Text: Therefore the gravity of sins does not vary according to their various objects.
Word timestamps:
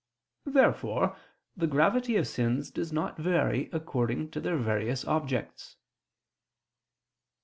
Therefore 0.47 1.15
the 1.55 1.67
gravity 1.67 2.15
of 2.15 2.25
sins 2.27 2.71
does 2.71 2.91
not 2.91 3.19
vary 3.19 3.69
according 3.71 4.31
to 4.31 4.41
their 4.41 4.57
various 4.57 5.05
objects. 5.05 5.75